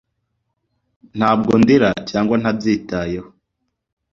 ntabwo 1.17 1.51
ndira 1.61 1.89
cyangwa 2.09 2.35
ntabyitayeho 2.37 3.29